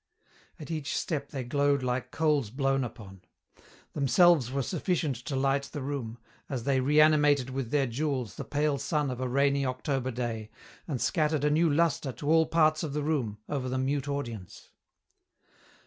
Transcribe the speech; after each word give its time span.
At 0.59 0.71
each 0.71 0.97
step 0.97 1.29
they 1.29 1.43
glowed 1.43 1.83
like 1.83 2.09
coals 2.09 2.49
blown 2.49 2.83
upon. 2.83 3.21
Themselves 3.93 4.51
were 4.51 4.63
sufficient 4.63 5.15
to 5.17 5.35
light 5.35 5.65
the 5.71 5.83
room, 5.83 6.17
as 6.49 6.63
they 6.63 6.79
reanimated 6.79 7.51
with 7.51 7.69
their 7.69 7.85
jewels 7.85 8.33
the 8.33 8.43
pale 8.43 8.79
sun 8.79 9.11
of 9.11 9.19
a 9.21 9.29
rainy 9.29 9.63
October 9.63 10.09
day 10.09 10.49
and 10.87 10.99
scattered 10.99 11.43
a 11.43 11.51
new 11.51 11.71
lustre 11.71 12.13
to 12.13 12.31
all 12.31 12.47
parts 12.47 12.81
of 12.81 12.93
the 12.93 13.03
room, 13.03 13.37
over 13.47 13.69
the 13.69 13.77
mute 13.77 14.07
audience. 14.07 14.71